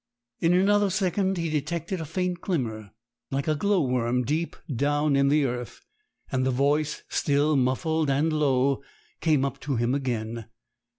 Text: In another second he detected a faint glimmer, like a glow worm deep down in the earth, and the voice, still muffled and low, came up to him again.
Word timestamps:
In 0.39 0.53
another 0.53 0.89
second 0.89 1.37
he 1.37 1.47
detected 1.47 2.01
a 2.01 2.05
faint 2.05 2.41
glimmer, 2.41 2.89
like 3.29 3.47
a 3.47 3.53
glow 3.53 3.83
worm 3.83 4.23
deep 4.23 4.55
down 4.75 5.15
in 5.15 5.27
the 5.27 5.45
earth, 5.45 5.79
and 6.31 6.43
the 6.43 6.49
voice, 6.49 7.03
still 7.07 7.55
muffled 7.55 8.09
and 8.09 8.33
low, 8.33 8.81
came 9.19 9.45
up 9.45 9.59
to 9.59 9.75
him 9.75 9.93
again. 9.93 10.47